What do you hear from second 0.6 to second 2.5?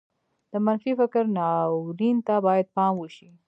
منفي فکر ناورين ته